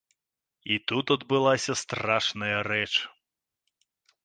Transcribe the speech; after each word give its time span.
І 0.75 0.77
тут 0.91 1.05
адбылася 1.15 1.77
страшная 1.83 2.57
рэч. 2.71 2.91